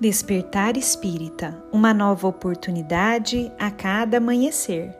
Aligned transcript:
Despertar 0.00 0.76
Espírita 0.76 1.60
uma 1.72 1.92
nova 1.92 2.28
oportunidade 2.28 3.50
a 3.58 3.68
cada 3.68 4.18
amanhecer. 4.18 4.94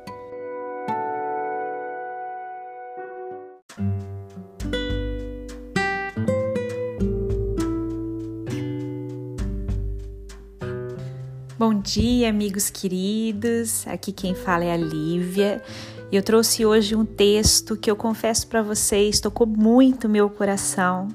Bom 11.57 11.81
dia, 11.81 12.29
amigos 12.29 12.69
queridos. 12.69 13.87
Aqui 13.87 14.11
quem 14.11 14.35
fala 14.35 14.65
é 14.65 14.73
a 14.73 14.77
Lívia. 14.77 15.63
E 16.11 16.17
eu 16.17 16.23
trouxe 16.23 16.65
hoje 16.65 16.97
um 16.97 17.05
texto 17.05 17.77
que 17.77 17.91
eu 17.91 17.95
confesso 17.95 18.47
para 18.47 18.63
vocês 18.63 19.21
tocou 19.21 19.47
muito 19.47 20.09
meu 20.09 20.31
coração. 20.31 21.09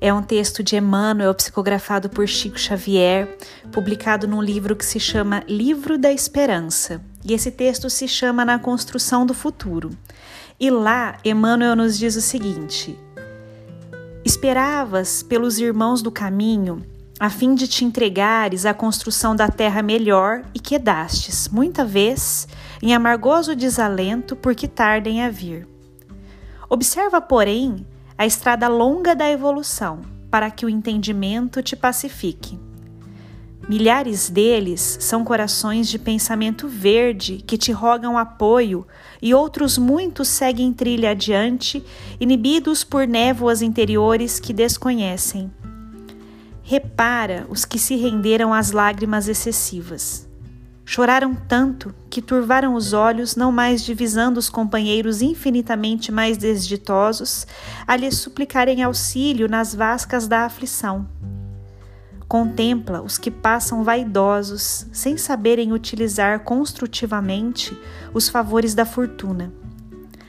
É 0.00 0.12
um 0.14 0.22
texto 0.22 0.62
de 0.62 0.76
Emmanuel, 0.76 1.34
psicografado 1.34 2.08
por 2.08 2.26
Chico 2.26 2.58
Xavier, 2.58 3.36
publicado 3.70 4.26
num 4.26 4.40
livro 4.40 4.74
que 4.74 4.84
se 4.84 4.98
chama 4.98 5.42
Livro 5.46 5.98
da 5.98 6.10
Esperança. 6.10 7.02
E 7.22 7.34
esse 7.34 7.50
texto 7.50 7.90
se 7.90 8.08
chama 8.08 8.42
Na 8.42 8.58
Construção 8.58 9.26
do 9.26 9.34
Futuro. 9.34 9.90
E 10.58 10.70
lá, 10.70 11.18
Emmanuel 11.22 11.76
nos 11.76 11.98
diz 11.98 12.16
o 12.16 12.22
seguinte: 12.22 12.98
Esperavas 14.24 15.22
pelos 15.22 15.58
irmãos 15.58 16.00
do 16.00 16.10
caminho, 16.10 16.82
a 17.20 17.28
fim 17.28 17.54
de 17.54 17.68
te 17.68 17.84
entregares 17.84 18.64
à 18.64 18.72
construção 18.72 19.36
da 19.36 19.46
terra 19.46 19.82
melhor 19.82 20.42
e 20.54 20.58
quedastes, 20.58 21.50
muita 21.50 21.84
vez, 21.84 22.48
em 22.80 22.94
amargoso 22.94 23.54
desalento, 23.54 24.34
porque 24.34 24.66
tardem 24.66 25.22
a 25.22 25.28
vir. 25.28 25.68
Observa, 26.66 27.20
porém, 27.20 27.86
a 28.16 28.24
estrada 28.24 28.68
longa 28.68 29.14
da 29.14 29.30
evolução, 29.30 30.00
para 30.30 30.50
que 30.50 30.64
o 30.64 30.68
entendimento 30.70 31.62
te 31.62 31.76
pacifique. 31.76 32.58
Milhares 33.68 34.30
deles 34.30 34.96
são 35.00 35.22
corações 35.22 35.88
de 35.88 35.98
pensamento 35.98 36.66
verde 36.66 37.44
que 37.46 37.58
te 37.58 37.70
rogam 37.70 38.16
apoio, 38.16 38.86
e 39.20 39.34
outros 39.34 39.76
muitos 39.76 40.28
seguem 40.28 40.72
trilha 40.72 41.10
adiante, 41.10 41.84
inibidos 42.18 42.82
por 42.82 43.06
névoas 43.06 43.60
interiores 43.60 44.40
que 44.40 44.54
desconhecem. 44.54 45.50
Repara 46.70 47.48
os 47.48 47.64
que 47.64 47.80
se 47.80 47.96
renderam 47.96 48.54
às 48.54 48.70
lágrimas 48.70 49.26
excessivas. 49.26 50.28
Choraram 50.84 51.34
tanto 51.34 51.92
que 52.08 52.22
turvaram 52.22 52.74
os 52.74 52.92
olhos, 52.92 53.34
não 53.34 53.50
mais 53.50 53.82
divisando 53.82 54.38
os 54.38 54.48
companheiros 54.48 55.20
infinitamente 55.20 56.12
mais 56.12 56.38
desditosos, 56.38 57.44
a 57.84 57.96
lhes 57.96 58.18
suplicarem 58.18 58.84
auxílio 58.84 59.48
nas 59.48 59.74
vascas 59.74 60.28
da 60.28 60.44
aflição. 60.44 61.08
Contempla 62.28 63.02
os 63.02 63.18
que 63.18 63.32
passam 63.32 63.82
vaidosos, 63.82 64.86
sem 64.92 65.16
saberem 65.16 65.72
utilizar 65.72 66.38
construtivamente 66.44 67.76
os 68.14 68.28
favores 68.28 68.76
da 68.76 68.84
fortuna. 68.84 69.52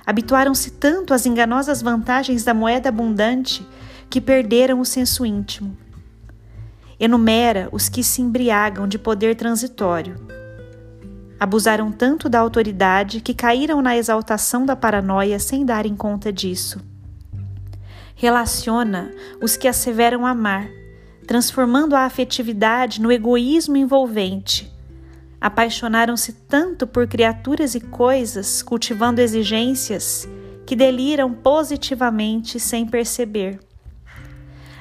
Habituaram-se 0.04 0.72
tanto 0.72 1.14
às 1.14 1.28
enganosas 1.28 1.84
vantagens 1.84 2.44
da 2.44 2.52
moeda 2.52 2.90
abundante 2.90 3.64
que 4.10 4.20
perderam 4.20 4.80
o 4.80 4.86
senso 4.86 5.24
íntimo. 5.24 5.78
Enumera 7.02 7.68
os 7.74 7.90
que 7.90 8.02
se 8.02 8.22
embriagam 8.22 8.88
de 8.88 8.98
poder 8.98 9.36
transitório 9.36 10.16
Abusaram 11.42 11.92
tanto 11.92 12.30
da 12.30 12.40
autoridade 12.40 13.20
que 13.20 13.34
caíram 13.34 13.82
na 13.82 13.98
exaltação 13.98 14.64
da 14.64 14.76
paranoia 14.76 15.40
sem 15.40 15.66
darem 15.66 15.96
conta 15.96 16.32
disso. 16.32 16.80
Relaciona 18.14 19.12
os 19.42 19.58
que 19.58 19.68
asseveram 19.68 20.24
amar, 20.24 20.70
transformando 21.26 21.96
a 21.96 22.02
afetividade 22.02 23.02
no 23.02 23.12
egoísmo 23.12 23.76
envolvente. 23.76 24.72
Apaixonaram-se 25.42 26.32
tanto 26.32 26.86
por 26.86 27.08
criaturas 27.08 27.74
e 27.74 27.80
coisas, 27.80 28.62
cultivando 28.62 29.20
exigências, 29.20 30.30
que 30.64 30.76
deliram 30.76 31.34
positivamente 31.34 32.60
sem 32.60 32.86
perceber. 32.86 33.60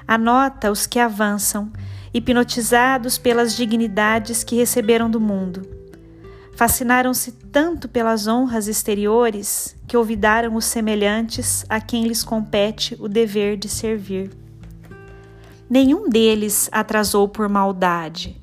Anota 0.06 0.70
os 0.70 0.86
que 0.86 0.98
avançam, 0.98 1.72
hipnotizados 2.12 3.18
pelas 3.18 3.54
dignidades 3.54 4.44
que 4.44 4.56
receberam 4.56 5.10
do 5.10 5.20
mundo 5.20 5.80
Fascinaram-se 6.60 7.32
tanto 7.50 7.88
pelas 7.88 8.26
honras 8.26 8.68
exteriores 8.68 9.74
que 9.88 9.96
olvidaram 9.96 10.56
os 10.56 10.66
semelhantes 10.66 11.64
a 11.70 11.80
quem 11.80 12.04
lhes 12.04 12.22
compete 12.22 12.94
o 13.00 13.08
dever 13.08 13.56
de 13.56 13.66
servir. 13.66 14.30
Nenhum 15.70 16.10
deles 16.10 16.68
atrasou 16.70 17.26
por 17.26 17.48
maldade. 17.48 18.38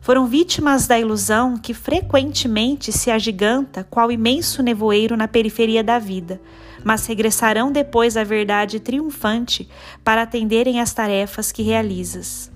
Foram 0.00 0.26
vítimas 0.26 0.86
da 0.86 0.98
ilusão 0.98 1.58
que 1.58 1.74
frequentemente 1.74 2.90
se 2.90 3.10
agiganta 3.10 3.84
qual 3.84 4.10
imenso 4.10 4.62
nevoeiro 4.62 5.14
na 5.14 5.28
periferia 5.28 5.84
da 5.84 5.98
vida, 5.98 6.40
mas 6.82 7.04
regressarão 7.04 7.70
depois 7.70 8.16
à 8.16 8.24
verdade 8.24 8.80
triunfante 8.80 9.68
para 10.02 10.22
atenderem 10.22 10.80
às 10.80 10.94
tarefas 10.94 11.52
que 11.52 11.62
realizas. 11.62 12.50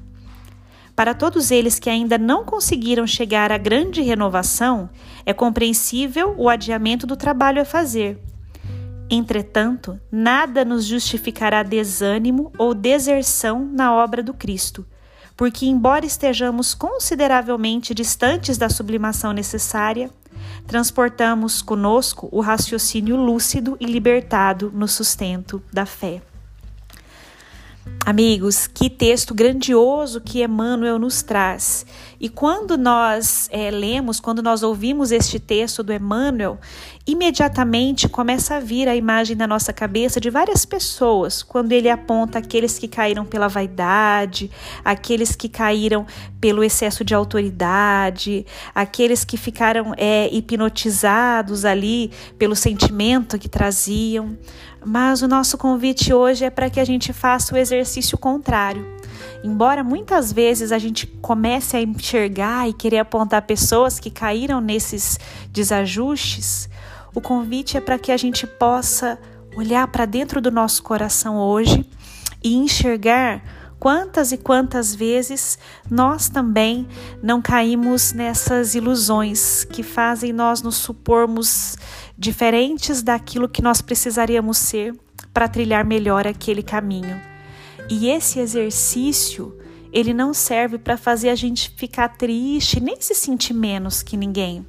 Para 0.94 1.14
todos 1.14 1.50
eles 1.50 1.78
que 1.78 1.88
ainda 1.88 2.18
não 2.18 2.44
conseguiram 2.44 3.06
chegar 3.06 3.50
à 3.50 3.56
grande 3.56 4.02
renovação, 4.02 4.90
é 5.24 5.32
compreensível 5.32 6.34
o 6.36 6.48
adiamento 6.48 7.06
do 7.06 7.16
trabalho 7.16 7.62
a 7.62 7.64
fazer. 7.64 8.20
Entretanto, 9.10 9.98
nada 10.10 10.64
nos 10.64 10.84
justificará 10.84 11.62
desânimo 11.62 12.52
ou 12.58 12.74
deserção 12.74 13.68
na 13.72 13.94
obra 13.94 14.22
do 14.22 14.34
Cristo, 14.34 14.86
porque, 15.36 15.66
embora 15.66 16.06
estejamos 16.06 16.74
consideravelmente 16.74 17.94
distantes 17.94 18.58
da 18.58 18.68
sublimação 18.68 19.32
necessária, 19.32 20.10
transportamos 20.66 21.62
conosco 21.62 22.28
o 22.30 22.40
raciocínio 22.40 23.16
lúcido 23.16 23.76
e 23.80 23.86
libertado 23.86 24.70
no 24.74 24.86
sustento 24.86 25.62
da 25.72 25.84
fé. 25.84 26.22
Amigos, 28.12 28.66
que 28.66 28.90
texto 28.90 29.34
grandioso 29.34 30.20
que 30.20 30.42
Emmanuel 30.42 30.98
nos 30.98 31.22
traz. 31.22 31.86
E 32.22 32.28
quando 32.28 32.78
nós 32.78 33.48
é, 33.50 33.68
lemos, 33.68 34.20
quando 34.20 34.44
nós 34.44 34.62
ouvimos 34.62 35.10
este 35.10 35.40
texto 35.40 35.82
do 35.82 35.92
Emmanuel, 35.92 36.56
imediatamente 37.04 38.08
começa 38.08 38.54
a 38.54 38.60
vir 38.60 38.88
a 38.88 38.94
imagem 38.94 39.34
na 39.34 39.44
nossa 39.44 39.72
cabeça 39.72 40.20
de 40.20 40.30
várias 40.30 40.64
pessoas, 40.64 41.42
quando 41.42 41.72
ele 41.72 41.90
aponta 41.90 42.38
aqueles 42.38 42.78
que 42.78 42.86
caíram 42.86 43.24
pela 43.24 43.48
vaidade, 43.48 44.48
aqueles 44.84 45.34
que 45.34 45.48
caíram 45.48 46.06
pelo 46.40 46.62
excesso 46.62 47.04
de 47.04 47.12
autoridade, 47.12 48.46
aqueles 48.72 49.24
que 49.24 49.36
ficaram 49.36 49.92
é, 49.96 50.32
hipnotizados 50.32 51.64
ali 51.64 52.12
pelo 52.38 52.54
sentimento 52.54 53.36
que 53.36 53.48
traziam. 53.48 54.38
Mas 54.84 55.22
o 55.22 55.28
nosso 55.28 55.58
convite 55.58 56.12
hoje 56.12 56.44
é 56.44 56.50
para 56.50 56.70
que 56.70 56.78
a 56.78 56.84
gente 56.84 57.12
faça 57.12 57.52
o 57.52 57.58
exercício 57.58 58.16
contrário. 58.16 58.86
Embora 59.44 59.82
muitas 59.82 60.32
vezes 60.32 60.70
a 60.70 60.78
gente 60.78 61.06
comece 61.06 61.76
a 61.76 61.80
enxergar 62.12 62.68
e 62.68 62.74
querer 62.74 62.98
apontar 62.98 63.42
pessoas 63.42 63.98
que 63.98 64.10
caíram 64.10 64.60
nesses 64.60 65.18
desajustes, 65.50 66.68
o 67.14 67.20
convite 67.20 67.76
é 67.78 67.80
para 67.80 67.98
que 67.98 68.12
a 68.12 68.16
gente 68.16 68.46
possa 68.46 69.18
olhar 69.56 69.86
para 69.88 70.04
dentro 70.04 70.40
do 70.40 70.50
nosso 70.50 70.82
coração 70.82 71.38
hoje 71.38 71.88
e 72.44 72.54
enxergar 72.54 73.42
quantas 73.78 74.30
e 74.30 74.36
quantas 74.36 74.94
vezes 74.94 75.58
nós 75.90 76.28
também 76.28 76.86
não 77.22 77.40
caímos 77.40 78.12
nessas 78.12 78.74
ilusões 78.74 79.64
que 79.64 79.82
fazem 79.82 80.32
nós 80.32 80.60
nos 80.60 80.76
supormos 80.76 81.76
diferentes 82.16 83.02
daquilo 83.02 83.48
que 83.48 83.62
nós 83.62 83.80
precisaríamos 83.80 84.58
ser 84.58 84.94
para 85.32 85.48
trilhar 85.48 85.84
melhor 85.84 86.26
aquele 86.26 86.62
caminho. 86.62 87.20
E 87.88 88.08
esse 88.08 88.38
exercício, 88.38 89.54
ele 89.92 90.14
não 90.14 90.32
serve 90.32 90.78
para 90.78 90.96
fazer 90.96 91.28
a 91.28 91.34
gente 91.34 91.70
ficar 91.76 92.08
triste, 92.08 92.80
nem 92.80 93.00
se 93.00 93.14
sentir 93.14 93.52
menos 93.52 94.02
que 94.02 94.16
ninguém, 94.16 94.66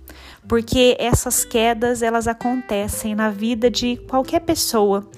porque 0.47 0.97
essas 0.99 1.45
quedas 1.45 2.01
elas 2.01 2.27
acontecem 2.27 3.15
na 3.15 3.29
vida 3.29 3.71
de 3.71 3.95
qualquer 4.07 4.41
pessoa. 4.41 5.09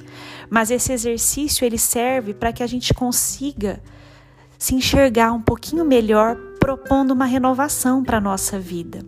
Mas 0.50 0.70
esse 0.70 0.94
exercício 0.94 1.66
ele 1.66 1.80
serve 1.80 2.34
para 2.34 2.54
que 2.54 2.62
a 2.62 2.68
gente 2.68 2.94
consiga 2.94 3.82
se 4.58 4.76
enxergar 4.76 5.32
um 5.32 5.42
pouquinho 5.42 5.84
melhor, 5.84 6.38
propondo 6.60 7.12
uma 7.12 7.26
renovação 7.26 8.04
para 8.04 8.18
a 8.18 8.22
nossa 8.22 8.60
vida, 8.60 9.00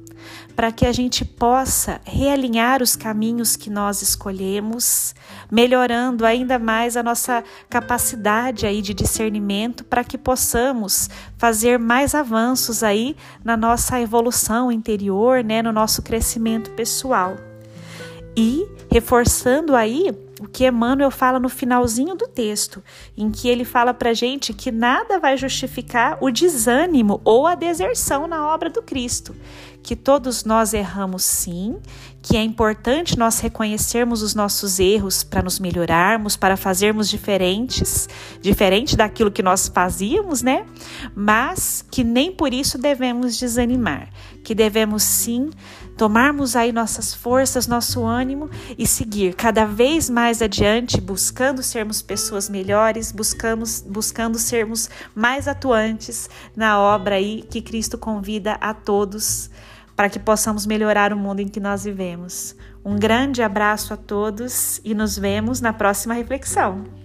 para 0.55 0.71
que 0.71 0.85
a 0.85 0.91
gente 0.91 1.23
possa 1.23 2.01
realinhar 2.03 2.81
os 2.81 2.95
caminhos 2.95 3.55
que 3.55 3.69
nós 3.69 4.01
escolhemos, 4.01 5.13
melhorando 5.51 6.25
ainda 6.25 6.59
mais 6.59 6.97
a 6.97 7.03
nossa 7.03 7.43
capacidade 7.69 8.65
aí 8.65 8.81
de 8.81 8.93
discernimento, 8.93 9.83
para 9.83 10.03
que 10.03 10.17
possamos 10.17 11.09
fazer 11.37 11.77
mais 11.79 12.15
avanços 12.15 12.83
aí 12.83 13.15
na 13.43 13.55
nossa 13.55 13.99
evolução 14.01 14.71
interior, 14.71 15.43
né, 15.43 15.61
no 15.61 15.71
nosso 15.71 16.01
crescimento 16.01 16.71
pessoal. 16.71 17.46
E 18.39 18.67
reforçando 18.91 19.75
aí 19.75 20.11
o 20.39 20.47
que 20.47 20.67
Emmanuel 20.67 21.09
fala 21.09 21.39
no 21.39 21.49
finalzinho 21.49 22.13
do 22.13 22.27
texto, 22.27 22.83
em 23.17 23.31
que 23.31 23.49
ele 23.49 23.65
fala 23.65 23.95
para 23.95 24.13
gente 24.13 24.53
que 24.53 24.71
nada 24.71 25.19
vai 25.19 25.35
justificar 25.35 26.19
o 26.21 26.29
desânimo 26.29 27.19
ou 27.25 27.47
a 27.47 27.55
deserção 27.55 28.27
na 28.27 28.47
obra 28.53 28.69
do 28.69 28.83
Cristo, 28.83 29.35
que 29.81 29.95
todos 29.95 30.43
nós 30.43 30.75
erramos 30.75 31.23
sim, 31.23 31.79
que 32.21 32.37
é 32.37 32.43
importante 32.43 33.17
nós 33.17 33.39
reconhecermos 33.39 34.21
os 34.21 34.35
nossos 34.35 34.79
erros 34.79 35.23
para 35.23 35.41
nos 35.41 35.59
melhorarmos, 35.59 36.35
para 36.35 36.55
fazermos 36.55 37.09
diferentes, 37.09 38.07
diferente 38.39 38.95
daquilo 38.95 39.31
que 39.31 39.41
nós 39.41 39.67
fazíamos, 39.67 40.43
né? 40.43 40.65
Mas 41.15 41.83
que 41.89 42.03
nem 42.03 42.31
por 42.31 42.53
isso 42.53 42.77
devemos 42.77 43.37
desanimar, 43.37 44.09
que 44.43 44.53
devemos 44.53 45.01
sim 45.01 45.49
tomarmos 45.97 46.55
aí 46.55 46.71
nossas 46.71 47.13
forças, 47.13 47.67
nosso 47.67 48.05
ânimo 48.05 48.49
e 48.77 48.85
seguir 48.85 49.33
cada 49.33 49.65
vez 49.65 50.09
mais 50.09 50.41
adiante, 50.41 51.01
buscando 51.01 51.63
sermos 51.63 52.01
pessoas 52.01 52.47
melhores, 52.47 53.11
buscamos, 53.11 53.81
buscando 53.81 54.37
sermos 54.37 54.89
mais 55.15 55.47
atuantes 55.47 56.29
na 56.55 56.79
obra 56.79 57.15
aí 57.15 57.43
que 57.49 57.61
Cristo 57.61 57.97
convida 57.97 58.53
a 58.61 58.73
todos 58.73 59.49
para 59.95 60.09
que 60.09 60.19
possamos 60.19 60.67
melhorar 60.67 61.11
o 61.11 61.17
mundo 61.17 61.39
em 61.39 61.47
que 61.47 61.59
nós 61.59 61.83
vivemos. 61.83 62.55
Um 62.85 62.95
grande 62.95 63.41
abraço 63.41 63.93
a 63.93 63.97
todos 63.97 64.79
e 64.83 64.93
nos 64.93 65.17
vemos 65.17 65.59
na 65.59 65.73
próxima 65.73 66.13
reflexão. 66.13 66.96